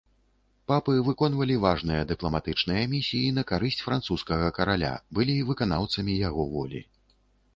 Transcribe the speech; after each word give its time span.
Папы 0.69 0.93
выконвалі 1.07 1.55
важныя 1.65 2.05
дыпламатычныя 2.11 2.87
місіі 2.95 3.29
на 3.37 3.43
карысць 3.53 3.83
французскага 3.87 4.49
караля, 4.57 4.93
былі 5.19 5.35
выканаўцамі 5.51 6.13
яго 6.27 6.43
волі. 6.57 6.81